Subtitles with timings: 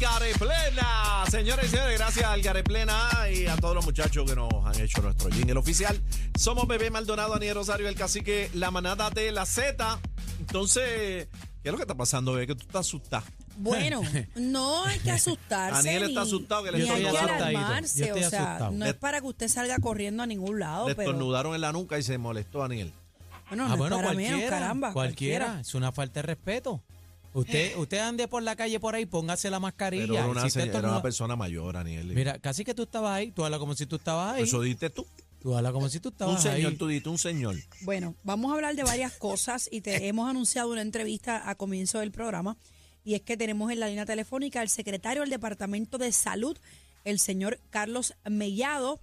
[0.00, 1.24] Algareplena.
[1.30, 5.02] Señores y señores, gracias a Algareplena y a todos los muchachos que nos han hecho
[5.02, 6.00] nuestro jingle oficial.
[6.38, 9.98] Somos Bebé Maldonado, Aniel Rosario, el cacique, la manada de la Z.
[10.38, 11.28] Entonces,
[11.62, 12.46] ¿qué es lo que está pasando, bebé?
[12.46, 13.24] Que tú estás asustado.
[13.58, 14.00] Bueno,
[14.36, 15.86] no hay que asustarse.
[15.88, 20.22] Daniel está asustado que le estoy o sea, no es para que usted salga corriendo
[20.22, 22.90] a ningún lado, Le pero estornudaron en la nuca y se molestó Daniel.
[23.50, 24.92] bueno, ah, no bueno, es para cualquiera, menos, caramba.
[24.94, 25.60] cualquiera.
[25.60, 26.82] Es una falta de respeto.
[27.32, 30.02] Usted, usted ande por la calle por ahí, póngase la mascarilla.
[30.06, 32.06] Pero era una, si era una persona mayor, Daniel.
[32.06, 34.42] Mira, casi que tú estabas ahí, tú hablas como si tú estabas ahí.
[34.42, 35.06] Eso diste tú.
[35.40, 36.76] Tú hablas como si tú Un estabas señor, ahí.
[36.76, 37.56] tú diste un señor.
[37.82, 42.00] Bueno, vamos a hablar de varias cosas y te hemos anunciado una entrevista a comienzo
[42.00, 42.56] del programa
[43.04, 46.58] y es que tenemos en la línea telefónica al secretario del Departamento de Salud,
[47.04, 49.00] el señor Carlos Mellado,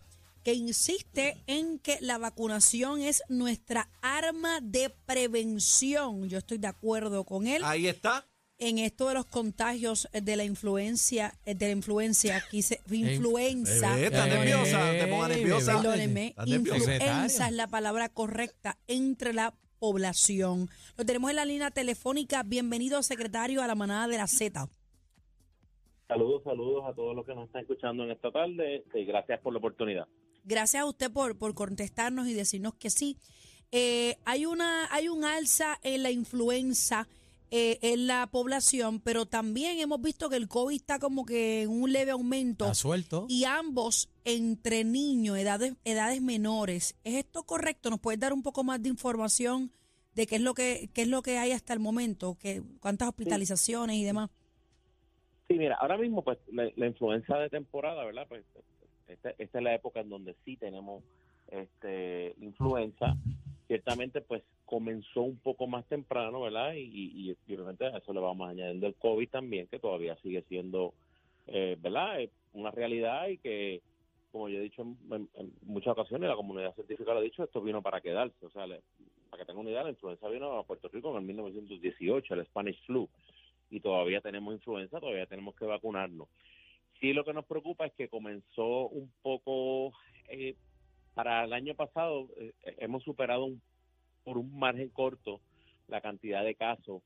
[0.48, 6.30] que insiste en que la vacunación es nuestra arma de prevención.
[6.30, 8.26] Yo estoy de acuerdo con él Ahí está.
[8.58, 13.94] en esto de los contagios de la influencia, eh, de la influencia, quise, influenza.
[13.96, 15.84] Bebé, estás Ey, nerviosa, te pongas ey, nerviosa.
[15.84, 16.46] nerviosa.
[16.46, 20.70] influenza es la palabra correcta entre la población.
[20.96, 22.44] Lo tenemos en la línea telefónica.
[22.44, 24.70] Bienvenido, secretario, a la manada de la Z.
[26.08, 29.52] Saludos, saludos a todos los que nos están escuchando en esta tarde y gracias por
[29.52, 30.08] la oportunidad.
[30.48, 33.18] Gracias a usted por, por contestarnos y decirnos que sí.
[33.74, 37.10] Eh, hay, una, hay un alza en la influenza
[37.52, 41.70] eh, en la población, pero también hemos visto que el COVID está como que en
[41.70, 42.64] un leve aumento.
[42.64, 43.26] Está suelto.
[43.28, 46.96] y ambos entre niños, edades, edades menores.
[47.04, 47.90] ¿Es esto correcto?
[47.90, 49.72] ¿Nos puedes dar un poco más de información
[50.16, 52.38] de qué es lo que, qué es lo que hay hasta el momento?
[52.40, 54.30] ¿Qué, ¿Cuántas hospitalizaciones y demás?
[55.50, 58.26] Sí, mira, ahora mismo pues la, la influenza de temporada, ¿verdad?
[58.30, 58.44] Pues
[59.08, 61.04] esta, esta es la época en donde sí tenemos
[61.50, 63.16] este influenza.
[63.68, 66.74] Ciertamente pues comenzó un poco más temprano, ¿verdad?
[66.74, 66.82] Y,
[67.48, 70.94] y, obviamente a eso le vamos añadiendo el COVID también, que todavía sigue siendo,
[71.48, 72.22] eh, ¿verdad?
[72.22, 73.82] Eh, Una realidad y que,
[74.32, 75.30] como yo he dicho en
[75.64, 78.46] muchas ocasiones, la comunidad científica lo ha dicho, esto vino para quedarse.
[78.46, 78.82] O sea, le-
[79.30, 82.46] para que tengan una idea, la influenza vino a Puerto Rico en el 1918, el
[82.46, 83.08] Spanish flu
[83.70, 86.30] y todavía tenemos influenza, todavía tenemos que vacunarnos.
[87.00, 89.94] Sí, lo que nos preocupa es que comenzó un poco,
[90.30, 90.56] eh,
[91.14, 93.62] para el año pasado eh, hemos superado un-
[94.24, 95.40] por un margen corto
[95.88, 97.02] la cantidad de casos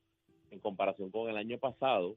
[0.49, 2.15] en comparación con el año pasado.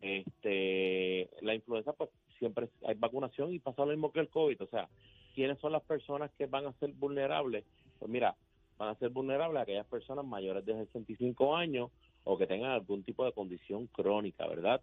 [0.00, 4.62] Este, la influenza, pues siempre hay vacunación y pasa lo mismo que el COVID.
[4.62, 4.88] O sea,
[5.34, 7.64] ¿quiénes son las personas que van a ser vulnerables?
[7.98, 8.36] Pues mira,
[8.78, 11.90] van a ser vulnerables aquellas personas mayores de 65 años
[12.24, 14.80] o que tengan algún tipo de condición crónica, ¿verdad?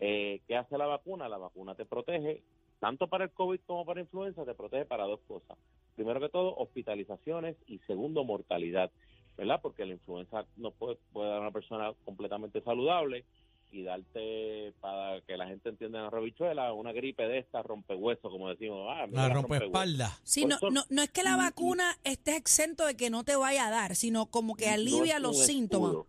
[0.00, 1.28] Eh, ¿Qué hace la vacuna?
[1.28, 2.42] La vacuna te protege,
[2.78, 5.58] tanto para el COVID como para influenza, te protege para dos cosas.
[5.94, 8.90] Primero que todo, hospitalizaciones y segundo, mortalidad,
[9.36, 9.60] ¿verdad?
[9.62, 13.24] Porque la influenza no puede, puede dar a una persona completamente saludable
[13.72, 18.28] y darte, para que la gente entienda en la rebichuela, una gripe de esta, rompehueso,
[18.30, 18.88] como decimos.
[18.90, 20.18] Ah, La la rompeespalda.
[20.24, 23.36] Sí, no, eso- no, no es que la vacuna esté exento de que no te
[23.36, 25.90] vaya a dar, sino como que alivia los síntomas.
[25.92, 26.06] escudo.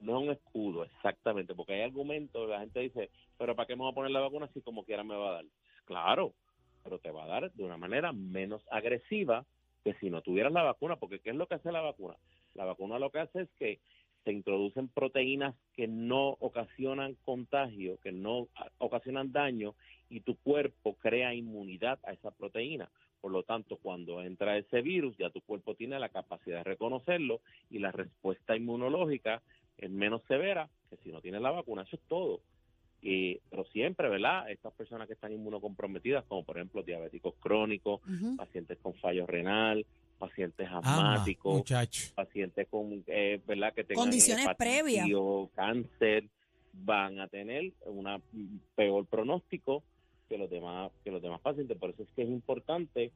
[0.00, 3.82] No es un escudo, exactamente, porque hay argumentos, la gente dice, pero ¿para qué me
[3.82, 5.44] voy a poner la vacuna si como quiera me va a dar?
[5.84, 6.32] Claro,
[6.82, 9.44] pero te va a dar de una manera menos agresiva
[9.84, 12.16] que si no tuvieras la vacuna, porque ¿qué es lo que hace la vacuna?
[12.54, 13.80] La vacuna lo que hace es que
[14.24, 19.74] se introducen proteínas que no ocasionan contagio, que no ah, ocasionan daño
[20.10, 22.90] y tu cuerpo crea inmunidad a esa proteína.
[23.20, 27.40] Por lo tanto, cuando entra ese virus, ya tu cuerpo tiene la capacidad de reconocerlo
[27.70, 29.42] y la respuesta inmunológica
[29.86, 31.82] es menos severa que si no tienes la vacuna.
[31.82, 32.40] Eso es todo.
[33.02, 34.50] Y, pero siempre, ¿verdad?
[34.50, 38.00] Estas personas que están inmunocomprometidas, como por ejemplo diabéticos crónicos,
[38.36, 39.86] pacientes con fallo renal,
[40.18, 41.62] pacientes asmáticos,
[42.14, 43.72] pacientes con, eh, ¿verdad?
[43.72, 45.08] Que tengan Condiciones previas.
[45.54, 46.24] cáncer,
[46.72, 48.20] van a tener una
[48.74, 49.82] peor pronóstico
[50.28, 51.76] que los demás que los demás pacientes.
[51.78, 53.12] Por eso es que es importante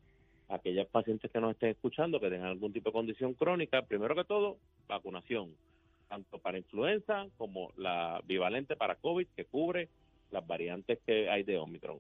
[0.49, 4.25] aquellos pacientes que nos estén escuchando que tengan algún tipo de condición crónica, primero que
[4.25, 4.59] todo,
[4.89, 5.55] vacunación,
[6.15, 9.89] tanto para influenza como la bivalente para COVID, que cubre
[10.31, 11.99] las variantes que hay de Omicron.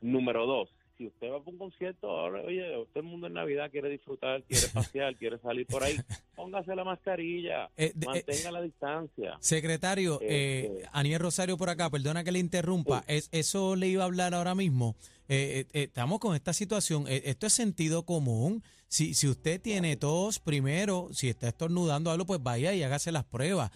[0.00, 2.62] Número dos, si usted va a un concierto, ahora, oye,
[2.92, 5.96] todo el mundo en Navidad quiere disfrutar, quiere pasear, quiere salir por ahí,
[6.40, 9.36] póngase la mascarilla, Eh, de- eh, mantenga la distancia.
[9.40, 14.02] Secretario, Eh, eh, Aniel Rosario por acá, perdona que le interrumpa, es, eso le iba
[14.02, 14.96] a hablar ahora mismo.
[15.32, 17.04] eh, estamos con esta situación.
[17.06, 18.64] Esto es sentido común.
[18.88, 23.22] Si, si usted tiene tos, primero, si está estornudando algo, pues vaya y hágase las
[23.26, 23.70] pruebas.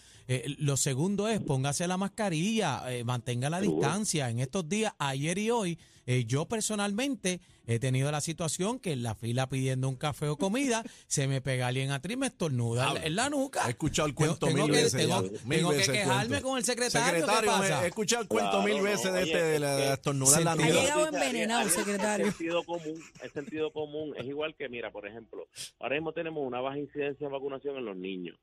[0.58, 4.30] Lo segundo es póngase la mascarilla, mantenga la distancia.
[4.30, 5.78] En estos días, ayer y hoy,
[6.26, 10.84] yo personalmente he tenido la situación que en la fila pidiendo un café o comida,
[11.06, 13.66] se me pega alguien atrás y me estornuda en- en la nuca.
[13.66, 15.00] He escuchado el cuento Tengo mil que- veces.
[15.00, 15.22] tengo-.
[15.22, 16.48] Mil tengo que veces quejarme cuento.
[16.48, 17.84] con el secretario, ¿qué Secretario, pasa?
[17.84, 20.52] he escuchado el cuento Claro, mil no, veces de este de la que- estornudar la
[20.52, 20.68] Ha niña.
[20.72, 22.26] llegado envenenado, es- es secretario.
[22.26, 24.14] sentido común, es sentido común.
[24.16, 25.46] Es igual que, mira, por ejemplo,
[25.80, 28.38] ahora mismo tenemos una baja incidencia de vacunación en los niños.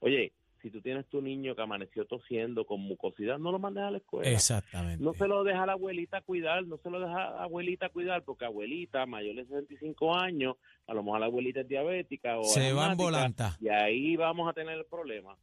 [0.00, 0.32] Oye,
[0.66, 3.98] si tú tienes tu niño que amaneció tosiendo con mucosidad, no lo mandes a la
[3.98, 4.28] escuela.
[4.28, 5.02] Exactamente.
[5.02, 7.88] No se lo deja a la abuelita cuidar, no se lo deja a la abuelita
[7.90, 10.56] cuidar, porque abuelita mayor de 65 años,
[10.88, 13.56] a lo mejor la abuelita es diabética o se va en volanta.
[13.60, 15.36] y ahí vamos a tener el problema.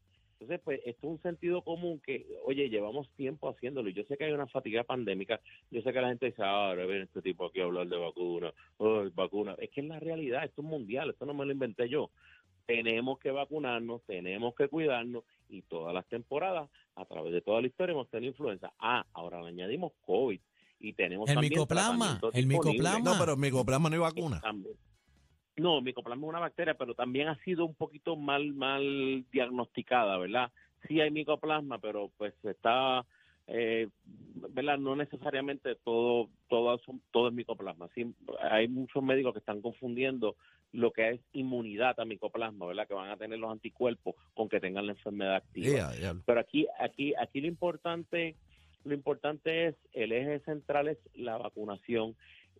[0.44, 3.90] Entonces, pues, esto es un sentido común que, oye, llevamos tiempo haciéndolo.
[3.90, 5.40] y Yo sé que hay una fatiga pandémica.
[5.72, 7.96] Yo sé que la gente dice, ah, ahora viene este tipo aquí a hablar de
[7.96, 8.54] vacuna.
[8.78, 9.56] Ay, vacuna.
[9.58, 10.44] Es que es la realidad.
[10.44, 11.12] Esto es mundial.
[11.12, 12.10] Esto no me lo inventé yo.
[12.66, 17.68] Tenemos que vacunarnos, tenemos que cuidarnos y todas las temporadas, a través de toda la
[17.68, 18.72] historia, hemos tenido influenza.
[18.80, 20.40] Ah, ahora le añadimos COVID
[20.80, 23.00] y tenemos El también micoplasma, el micoplasma.
[23.00, 24.40] No, pero micoplasma no hay vacuna.
[24.42, 24.76] También.
[25.58, 30.52] No, micoplasma es una bacteria, pero también ha sido un poquito mal mal diagnosticada, ¿verdad?
[30.88, 33.06] Sí hay micoplasma, pero pues está,
[33.48, 33.88] eh,
[34.50, 34.78] ¿verdad?
[34.78, 37.88] No necesariamente todo todo son- todo es micoplasma.
[37.94, 38.14] Sí,
[38.50, 40.36] hay muchos médicos que están confundiendo
[40.74, 42.88] lo que es inmunidad a micoplasma, ¿verdad?
[42.88, 45.94] Que van a tener los anticuerpos con que tengan la enfermedad activa.
[46.26, 48.36] Pero aquí, aquí, aquí lo importante,
[48.84, 52.16] lo importante es el eje central es la vacunación.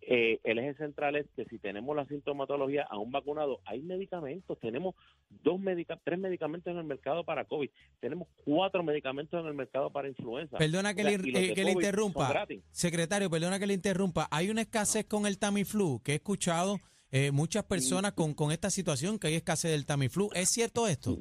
[0.06, 4.58] Eh, el eje central es que si tenemos la sintomatología a un vacunado, hay medicamentos.
[4.60, 4.94] Tenemos
[5.42, 7.70] dos medica tres medicamentos en el mercado para COVID.
[8.00, 10.56] Tenemos cuatro medicamentos en el mercado para influenza.
[10.56, 12.46] Perdona que, O sea, le, eh, que le interrumpa.
[12.70, 14.28] Secretario, perdona que le interrumpa.
[14.30, 16.78] Hay una escasez con el Tamiflu, que he escuchado
[17.16, 20.30] eh, muchas personas con, con esta situación, que hay escasez del Tamiflu.
[20.34, 21.16] ¿Es cierto esto?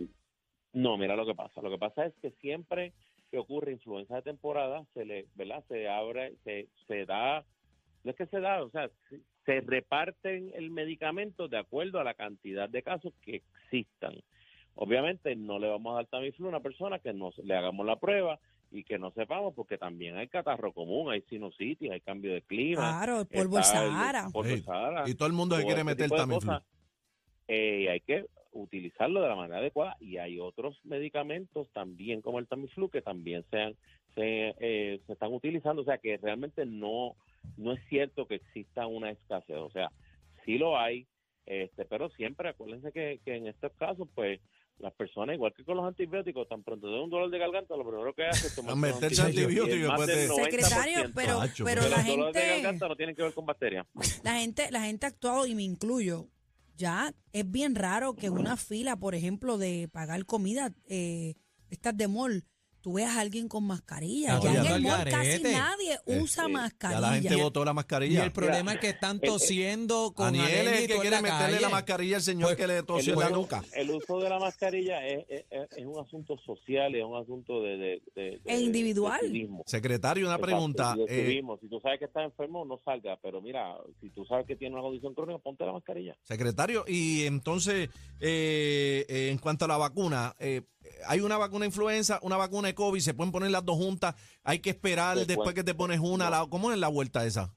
[0.74, 1.62] No, mira lo que pasa.
[1.62, 2.94] Lo que pasa es que siempre
[3.30, 5.64] que ocurre influenza de temporada, se le, ¿verdad?
[5.68, 7.46] Se abre, se, se da,
[8.04, 8.90] no es que se da, o sea,
[9.46, 14.16] se, reparten el medicamento de acuerdo a la cantidad de casos que existan.
[14.74, 18.00] Obviamente no le vamos a dar Tamiflu a una persona que no le hagamos la
[18.00, 18.40] prueba
[18.74, 22.98] y que no sepamos porque también hay catarro común, hay sinusitis, hay cambio de clima.
[22.98, 25.04] Claro, el polvo el- Sahara.
[25.08, 26.64] Y todo el mundo se quiere meter de cosas,
[27.48, 32.48] eh, hay que utilizarlo de la manera adecuada y hay otros medicamentos también como el
[32.48, 33.76] Tamiflu que también sean
[34.16, 37.16] se, eh, se están utilizando, o sea que realmente no
[37.58, 39.92] no es cierto que exista una escasez, o sea,
[40.46, 41.08] sí lo hay,
[41.46, 44.40] este, pero siempre acuérdense que, que en estos casos pues
[44.80, 47.88] las personas, igual que con los antibióticos, tan pronto de un dolor de garganta, lo
[47.88, 49.88] primero que hace es tomar meterse antibiótico.
[49.88, 53.24] después de- Secretario, pero, pero pero la los dolores de gente, garganta no tienen que
[53.24, 53.86] ver con bacterias.
[54.24, 56.28] la gente, la gente ha actuado, y me incluyo,
[56.76, 61.36] ya es bien raro que una fila, por ejemplo, de pagar comida, eh,
[61.70, 62.44] estas de mall,
[62.84, 64.36] tú veas a alguien con mascarilla.
[64.36, 67.00] Está ya en yendo el al mall casi nadie usa eh, Ya mascarilla.
[67.00, 68.24] la gente botó la Y mascarilla.
[68.26, 71.62] el problema es que están tosiendo con Aniel es el que quiere la meterle calle.
[71.62, 73.64] la mascarilla al señor Pues, que le tosió la nuca.
[73.74, 77.62] el uso de la mascarilla es, es, es- es un asunto social, es un asunto
[77.64, 79.22] de, de, de- E de- individual.
[79.66, 80.94] Secretario, una pregunta.
[80.96, 81.06] de
[81.40, 84.58] eh, si tú sabes que estás enfermo, no salga, pero mira, si tú sabes que
[84.58, 86.18] tienes una condición crónica, ponte la mascarilla.
[86.24, 87.90] secretario, y entonces,
[88.20, 90.62] eh, eh, en cuanto a la vacuna, eh,
[91.08, 94.60] hay una vacuna influenza, una vacuna de COVID, se pueden poner las dos juntas, hay
[94.60, 97.56] que esperar después que te pones una, la- ¿cómo es la vuelta esa?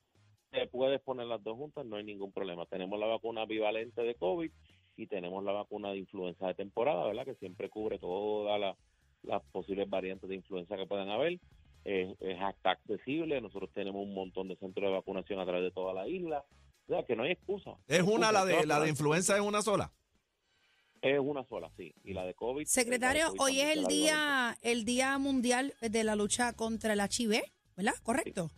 [0.51, 2.65] Te puedes poner las dos juntas, no hay ningún problema.
[2.67, 4.51] Tenemos la vacuna bivalente de COVID
[4.97, 7.25] y tenemos la vacuna de influenza de temporada, ¿verdad?
[7.27, 8.77] Que siempre cubre todas las,
[9.23, 11.39] las posibles variantes de influenza que puedan haber.
[11.85, 13.39] Es, es hasta accesible.
[13.43, 16.43] Nosotros tenemos un montón de centros de vacunación a través de toda la isla.
[16.89, 17.73] O sea, que no hay excusa.
[17.87, 19.93] ¿Es una, excusa, la de, la de influenza es una sola?
[21.07, 21.93] Es una sola, sí.
[22.05, 22.65] Y la de COVID.
[22.67, 26.93] Secretario, la de COVID hoy es el día, el día mundial de la lucha contra
[26.95, 27.43] el HIV,
[27.77, 27.95] ¿verdad?
[28.03, 28.51] ¿Correcto?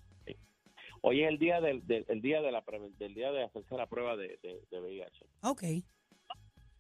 [1.03, 2.65] Hoy es el día del, del, el día de la
[2.99, 5.27] del día de hacerse la prueba de, de, de VIH.
[5.43, 5.63] Ok.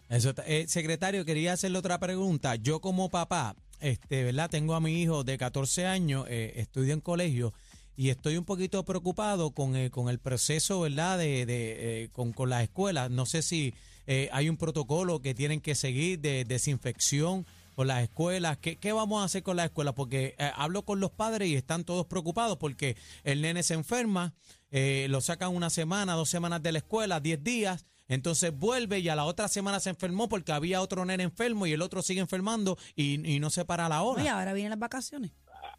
[0.08, 2.56] Eso está- eh, secretario, quería hacerle otra pregunta.
[2.56, 4.50] Yo como papá, este, ¿verdad?
[4.50, 7.52] Tengo a mi hijo de 14 años, eh, estudia en colegio
[7.94, 11.18] y estoy un poquito preocupado con, eh, con el proceso, ¿verdad?
[11.18, 13.10] De, de, eh, con, con las escuelas.
[13.10, 13.75] No sé si
[14.09, 17.47] eh, hay un protocolo que tienen que seguir de desinfección
[17.77, 18.57] con las escuelas.
[18.59, 19.95] ¿Qué, qué vamos a hacer con las escuelas?
[19.95, 24.35] Porque eh, hablo con los padres y están todos preocupados porque el nene se enferma,
[24.71, 27.87] eh, lo sacan una semana, dos semanas de la escuela, 10 días.
[28.09, 31.73] Entonces vuelve y a la otra semana se enfermó porque había otro nene enfermo y
[31.73, 34.23] el otro sigue enfermando y, y no se para la hora.
[34.23, 35.31] Oye, ahora vienen las vacaciones.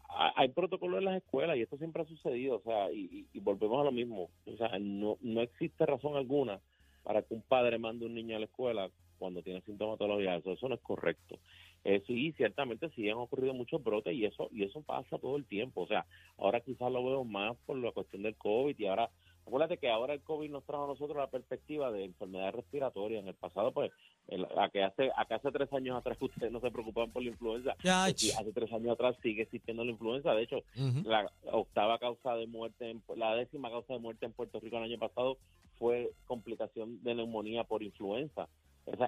[0.08, 3.26] ha- hay protocolos en las escuelas y esto siempre ha sucedido, o sea, y, y-
[3.32, 6.60] y volvemos a lo mismo, o sea, no, no existe razón alguna
[7.02, 10.68] para que un padre mande un niño a la escuela cuando tiene sintomatología, eso, eso
[10.68, 11.38] no es correcto.
[11.84, 15.46] Eh, sí, ciertamente sí han ocurrido muchos brotes y eso y eso pasa todo el
[15.46, 16.04] tiempo, o sea,
[16.38, 19.08] ahora quizás lo veo más por la cuestión del COVID y ahora,
[19.46, 23.28] acuérdate que ahora el COVID nos trajo a nosotros la perspectiva de enfermedades respiratorias, en
[23.28, 23.90] el pasado pues,
[24.28, 27.22] el- a que hace, a que hace tres años atrás ustedes no se preocupaban por
[27.22, 27.74] la influenza,
[28.12, 30.34] pues sí, hace tres años atrás sigue existiendo la influenza.
[30.34, 30.62] De hecho,
[31.04, 34.84] la octava causa de muerte, en- la décima causa de muerte en Puerto Rico el
[34.84, 35.38] año pasado
[35.80, 38.48] fue complicación de neumonía por influenza.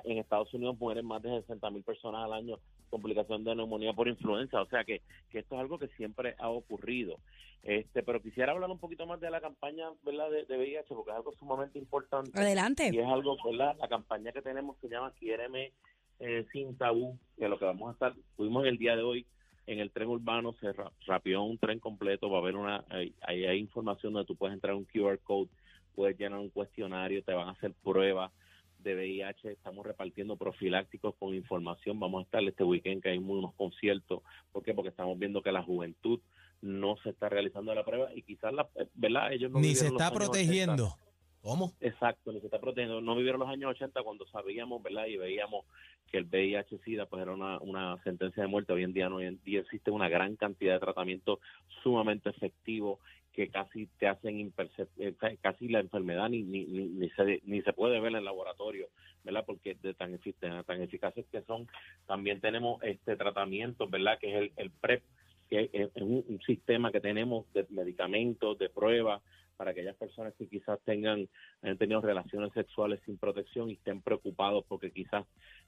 [0.05, 2.57] En Estados Unidos mueren más de 60 mil personas al año
[2.88, 4.61] complicación de neumonía por influenza.
[4.62, 7.17] O sea que, que esto es algo que siempre ha ocurrido.
[7.62, 10.31] Este, pero quisiera hablar un poquito más de la campaña ¿verdad?
[10.31, 12.31] De, de VIH porque es algo sumamente importante.
[12.35, 12.88] Y Adelante.
[12.88, 13.76] es algo, ¿verdad?
[13.79, 15.73] La campaña que tenemos se llama Quiéreme
[16.21, 19.26] eh, sin tabú, que lo que vamos a estar, fuimos el día de hoy
[19.67, 23.14] en el tren urbano, se ra- rapió un tren completo, va a haber una, hay-
[23.26, 25.49] hay información donde tú puedes entrar un QR code,
[25.94, 28.32] puedes llenar un cuestionario, te van a hacer pruebas
[28.78, 33.54] de VIH, estamos repartiendo profilácticos con información, vamos a estar este weekend que hay unos
[33.54, 34.75] conciertos, ¿por qué?
[34.75, 36.20] Porque estamos viendo que la juventud
[36.62, 39.32] no se está realizando la prueba y quizás, la, eh, ¿verdad?
[39.32, 40.25] Ellos no Ni se está años 80.
[40.25, 40.96] protegiendo.
[41.42, 41.72] ¿Cómo?
[41.80, 43.00] Exacto, ni se está protegiendo.
[43.00, 45.06] No vivieron los años 80 cuando sabíamos, ¿verdad?
[45.06, 45.64] Y veíamos
[46.11, 48.72] que el VIH-Sida pues era una, una sentencia de muerte.
[48.72, 51.40] Hoy en día no, hoy en día existe una gran cantidad de tratamientos
[51.82, 53.00] sumamente efectivos
[53.32, 57.40] que casi te hacen impercep- eh, ca- casi la enfermedad ni, ni, ni, ni se,
[57.44, 58.88] ni se puede ver en el laboratorio,
[59.24, 59.44] ¿verdad?
[59.46, 61.66] Porque de tan, efic- tan eficaces que son.
[62.06, 64.18] También tenemos este tratamiento, ¿verdad?
[64.18, 65.02] Que es el, el PrEP,
[65.48, 69.22] que es, un, un sistema que tenemos de medicamentos, de pruebas,
[69.56, 71.28] para aquellas personas que quizás tengan
[71.62, 75.24] han tenido relaciones sexuales sin protección y estén preocupados porque quizás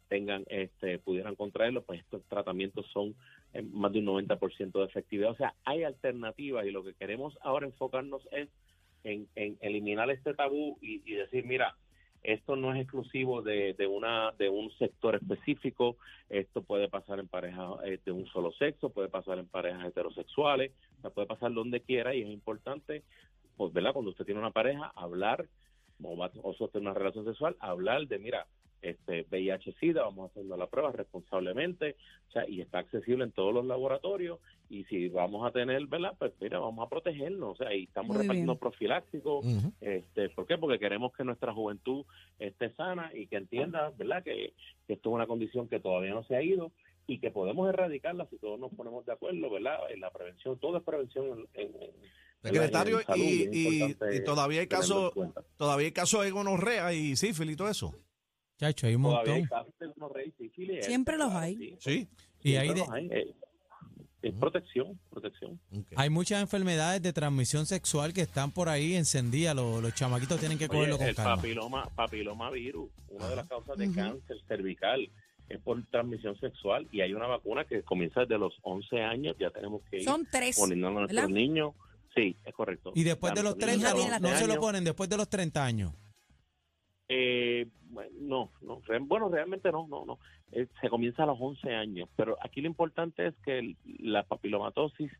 [0.08, 3.14] tengan este pudieran contraerlo, pues estos tratamientos son
[3.62, 5.30] más de un 90% de efectividad.
[5.30, 8.48] O sea, hay alternativas y lo que queremos ahora enfocarnos es
[9.04, 11.76] en, en eliminar este tabú y, decir, mira,
[12.22, 15.96] esto no es exclusivo de, de una de un sector específico,
[16.30, 20.72] esto puede pasar en parejas eh, de un solo sexo, puede pasar en parejas heterosexuales,
[21.14, 23.02] puede pasar donde quiera y es importante,
[23.56, 23.92] pues, ¿verdad?
[23.92, 25.46] Cuando usted tiene una pareja, hablar
[26.02, 28.46] o, va, o sostener una relación sexual, hablar de, mira,
[28.90, 31.96] este VIH-Sida, vamos haciendo la prueba responsablemente,
[32.28, 34.38] o sea, y está accesible en todos los laboratorios,
[34.70, 36.14] y si vamos a tener, ¿verdad?
[36.18, 38.60] Pues mira, vamos a protegernos, o sea, y estamos Muy repartiendo bien.
[38.60, 39.46] profilácticos,
[39.80, 40.58] este, ¿Por qué?
[40.58, 42.04] Porque queremos que nuestra juventud
[42.38, 44.52] esté sana y que entienda, ¿verdad?, que,
[44.86, 46.72] que esto es una condición que todavía no se ha ido
[47.06, 50.78] y que podemos erradicarla si todos nos ponemos de acuerdo, ¿verdad?, en la prevención, todo
[50.78, 55.14] es prevención en, en- Secretario, en salud, y, todavía hay casos
[55.56, 57.94] todavía hay casos de gonorrea y sífilis y todo eso.
[58.58, 59.58] Chacho, hay un Todavía hay montón.
[59.58, 61.56] casos de gonorrea y sífilis, Siempre los hay.
[61.56, 62.08] sí, Sí.
[62.42, 63.34] Y hay, siempre de- los hay, eh,
[64.22, 65.60] es protección, protección.
[65.76, 65.86] Ok.
[65.96, 69.54] hay muchas enfermedades de transmisión sexual que están por ahí encendidas.
[69.56, 71.36] Los, los chamaquitos tienen que cogerlo Oye, con el calma.
[71.36, 73.94] papiloma, papiloma virus, una de las causas de Ujú.
[73.96, 75.10] cáncer cervical
[75.50, 79.50] es por transmisión sexual y hay una vacuna que comienza desde los 11 años, ya
[79.50, 80.56] tenemos que ir Son tres.
[80.58, 81.28] poniendo a nuestros ¿verdad?
[81.34, 81.74] niños.
[82.14, 82.92] Sí, es correcto.
[82.94, 85.16] Y después de los Nuestros niños 30, hija no, se lo años, ponen después de
[85.18, 85.92] los 30 años.
[87.08, 90.18] Eh, bueno, no, no, bueno, realmente no, no, no.
[90.52, 94.22] Eh, se comienza a los 11 años, pero aquí lo importante es que el- la
[94.22, 95.10] papilomatosis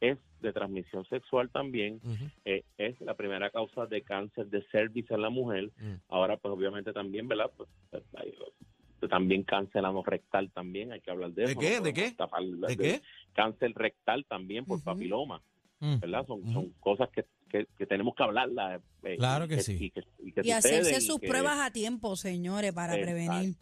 [0.00, 2.00] es de transmisión sexual también,
[2.46, 5.70] eh, es la primera causa de cáncer de cervix en la mujer.
[5.76, 5.94] Mm.
[6.08, 7.50] Ahora, pues obviamente también, ¿verdad?
[7.56, 11.60] Pues, pues, hay, eh, también cáncer rectal también, hay que hablar de ¿De eso.
[11.60, 11.76] qué?
[11.78, 12.12] no ¿De qué?
[12.16, 13.00] tapar- ¿De qué?
[13.34, 15.42] Cáncer rectal también por papiloma,
[15.80, 16.00] Mm.
[16.00, 16.26] ¿verdad?
[16.26, 18.80] Son, son cosas que, que, que tenemos que hablarlas.
[19.02, 19.76] eh, Claro y que sí.
[19.78, 23.54] Y, que, y que Y hacerse sus que- pruebas a tiempo, señores, para prevenir.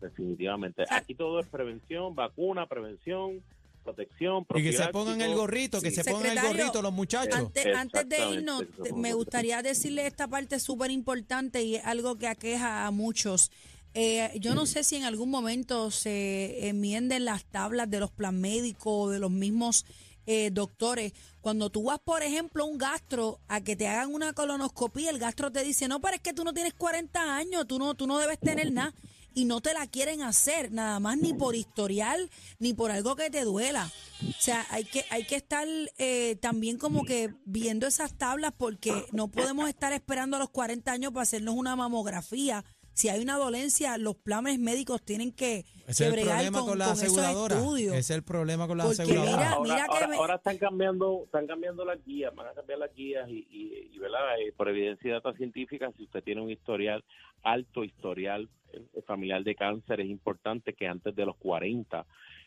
[0.00, 0.86] Definitivamente.
[0.86, 3.42] sea- Aquí todo es prevención, vacuna, prevención,
[3.84, 4.46] protección.
[4.54, 6.02] Y que se pongan el gorrito, que Sí.
[6.02, 7.34] se pongan el gorrito los muchachos.
[7.34, 8.64] Antes, antes de irnos,
[8.96, 13.50] me gustaría decirle esta parte súper importante y es algo que aqueja a muchos.
[13.94, 18.40] Eh, yo no sé si en algún momento se enmienden las tablas de los plan
[18.40, 19.84] médicos o de los mismos
[20.26, 21.12] eh, doctores.
[21.40, 25.18] Cuando tú vas, por ejemplo, a un gastro a que te hagan una colonoscopía, el
[25.18, 28.06] gastro te dice, no, pero es que tú no tienes 40 años, tú no, tú
[28.06, 28.94] no debes tener nada.
[29.34, 33.30] Y no te la quieren hacer, nada más ni por historial, ni por algo que
[33.30, 33.90] te duela.
[34.28, 39.06] O sea, hay que, hay que estar eh, también como que viendo esas tablas porque
[39.10, 42.62] no podemos estar esperando a los 40 años para hacernos una mamografía.
[42.92, 46.78] Si hay una dolencia, los planes médicos tienen que, Ese es el problema con, con,
[46.78, 47.56] la aseguradora.
[47.56, 49.36] Ese es el problema con la Porque aseguradora.
[49.36, 52.52] mira, ahora, mira que ahora- me- ahora están cambiando están cambiando las guías, van a
[52.54, 54.38] cambiar las guías y, y, y, ¿verdad?
[54.40, 57.04] Eh, por evidencia y data científica, si usted tiene un historial,
[57.42, 62.04] alto historial eh, familiar de cáncer, es importante que antes de los 40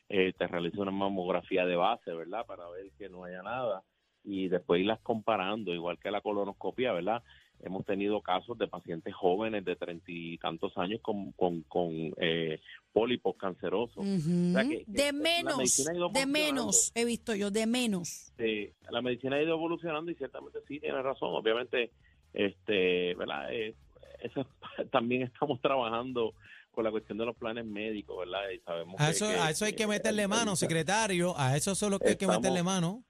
[0.09, 2.45] eh, te realiza una mamografía de base, ¿verdad?
[2.45, 3.81] Para ver que no haya nada
[4.23, 7.21] y después irlas comparando, igual que la colonoscopia, ¿verdad?
[7.63, 12.59] Hemos tenido casos de pacientes jóvenes de treinta y tantos años con, con, con eh,
[12.93, 13.97] pólipos cancerosos.
[14.05, 14.53] Ujú.
[14.53, 18.31] sea que- que de menos, de menos, he visto yo, de menos.
[18.37, 21.29] Eh, la medicina ha ido evolucionando y ciertamente sí tiene razón.
[21.33, 21.91] Obviamente,
[22.33, 23.51] este, ¿verdad?
[23.53, 23.73] Eh,
[24.21, 24.45] eso
[24.91, 26.33] también estamos trabajando
[26.71, 28.49] con la cuestión de los planes médicos, ¿verdad?
[28.53, 31.33] Y sabemos A que- eso, que- a eso hay que meterle mano, secretario.
[31.37, 33.03] A eso solo que hay que meterle mano.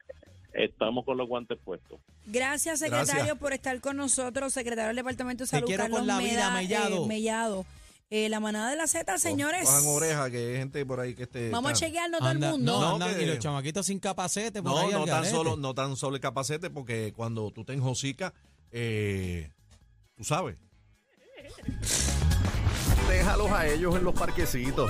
[0.58, 2.00] Estamos con los guantes puestos.
[2.26, 3.38] Gracias, secretario, Gracias.
[3.38, 6.30] por estar con nosotros, secretario del Departamento de Te Salud, quiero Carlos con la vida,
[6.50, 7.04] Meda- Mellado.
[7.04, 7.66] eh, Mellado.
[8.12, 9.64] Eh, la manada de la Z, señores.
[9.66, 11.50] Cojan oreja, que hay gente por ahí que esté.
[11.50, 12.80] Vamos a chequearnos todo el mundo.
[12.80, 14.62] no, No, que- y los chamaquitos sin capacete.
[14.64, 17.74] por No, ahí no tan, solo, no tan solo el capacete, porque cuando tú te
[17.74, 18.32] enjocicas,
[18.72, 19.52] eh,
[20.16, 20.56] tú sabes.
[23.10, 24.90] Déjalos a ellos en los parquecitos.